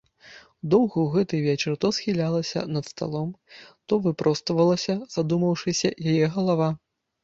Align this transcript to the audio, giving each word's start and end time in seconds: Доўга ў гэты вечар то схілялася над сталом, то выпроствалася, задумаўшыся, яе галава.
Доўга 0.73 0.89
ў 1.01 1.07
гэты 1.15 1.41
вечар 1.49 1.75
то 1.85 1.91
схілялася 1.99 2.65
над 2.79 2.91
сталом, 2.95 3.29
то 3.89 4.03
выпроствалася, 4.09 5.01
задумаўшыся, 5.17 5.97
яе 6.13 6.25
галава. 6.39 6.77